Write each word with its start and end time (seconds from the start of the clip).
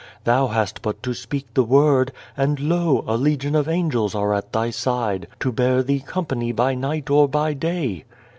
Thou 0.23 0.47
hast 0.47 0.81
but 0.81 1.03
to 1.03 1.13
speak 1.13 1.53
the 1.53 1.61
word, 1.63 2.11
and 2.35 2.59
lo! 2.59 3.03
a 3.07 3.15
legion 3.15 3.53
of 3.55 3.69
angels 3.69 4.15
are 4.15 4.33
at 4.33 4.51
Thy 4.51 4.71
side 4.71 5.27
to 5.41 5.51
bear 5.51 5.83
Thee 5.83 5.99
company 5.99 6.51
by 6.51 6.73
night 6.73 7.11
or 7.11 7.27
by 7.29 7.53
day." 7.53 8.05